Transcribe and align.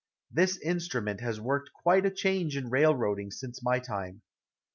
This 0.31 0.57
instrument 0.57 1.21
has 1.21 1.39
worked 1.39 1.73
quite 1.73 2.07
a 2.07 2.09
change 2.09 2.57
in 2.57 2.71
railroading 2.71 3.29
since 3.29 3.61
my 3.61 3.77
time. 3.77 4.23